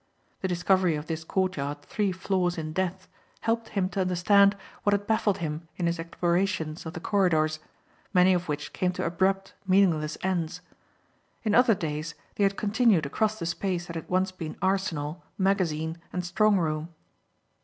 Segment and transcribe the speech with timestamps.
[0.41, 3.07] The discovery of this courtyard three floors in depth
[3.41, 7.59] helped him to understand what had baffled him in his explorations of the corridors
[8.11, 10.61] many of which came to abrupt meaningless ends.
[11.43, 15.99] In other days they had continued across the space that had once been arsenal, magazine
[16.11, 16.89] and strong room.